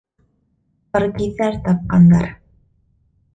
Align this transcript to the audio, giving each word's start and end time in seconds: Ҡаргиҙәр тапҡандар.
Ҡаргиҙәр 0.97 1.59
тапҡандар. 1.67 2.27